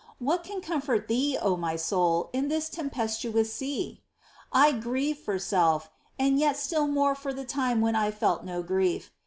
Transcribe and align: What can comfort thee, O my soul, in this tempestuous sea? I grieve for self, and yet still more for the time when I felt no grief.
What 0.17 0.43
can 0.43 0.61
comfort 0.61 1.07
thee, 1.07 1.37
O 1.39 1.55
my 1.55 1.75
soul, 1.75 2.31
in 2.33 2.47
this 2.47 2.69
tempestuous 2.69 3.53
sea? 3.53 4.01
I 4.51 4.71
grieve 4.71 5.19
for 5.19 5.37
self, 5.37 5.91
and 6.17 6.39
yet 6.39 6.57
still 6.57 6.87
more 6.87 7.13
for 7.13 7.31
the 7.31 7.45
time 7.45 7.81
when 7.81 7.95
I 7.95 8.09
felt 8.09 8.43
no 8.43 8.63
grief. 8.63 9.11